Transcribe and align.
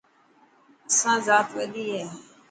اسان 0.89 1.17
زات 1.27 1.47
وڏي 1.57 1.85
هي. 1.95 2.03